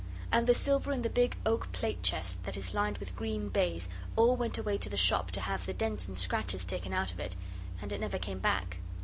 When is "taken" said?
6.65-6.91